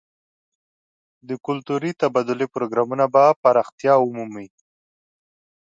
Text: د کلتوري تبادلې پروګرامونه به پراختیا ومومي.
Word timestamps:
د 1.27 1.29
کلتوري 1.45 1.91
تبادلې 2.01 2.47
پروګرامونه 2.55 3.05
به 3.13 3.23
پراختیا 3.41 3.93
ومومي. 3.99 4.47